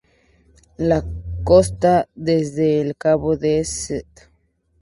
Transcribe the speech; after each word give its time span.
La 0.79 1.05
costa 1.43 2.09
desde 2.15 2.81
el 2.81 2.95
cabo 2.97 3.37
de 3.37 3.59
St. 3.59 4.05